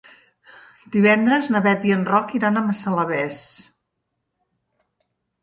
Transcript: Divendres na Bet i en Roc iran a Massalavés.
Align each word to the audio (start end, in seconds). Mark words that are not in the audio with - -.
Divendres 0.95 1.49
na 1.55 1.61
Bet 1.67 1.85
i 1.89 1.93
en 1.97 2.07
Roc 2.13 2.33
iran 2.39 2.57
a 2.57 2.65
Massalavés. 2.71 3.43